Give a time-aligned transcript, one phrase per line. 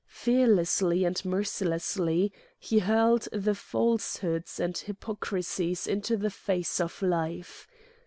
[0.07, 7.67] Fearlessly and mercilessly he hurled the falsehoods and hypocrisies into the face of life.